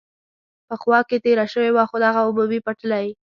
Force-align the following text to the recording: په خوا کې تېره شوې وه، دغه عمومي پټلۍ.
په 0.67 0.75
خوا 0.81 0.99
کې 1.09 1.17
تېره 1.25 1.45
شوې 1.53 1.69
وه، 1.73 1.85
دغه 2.03 2.19
عمومي 2.27 2.59
پټلۍ. 2.65 3.07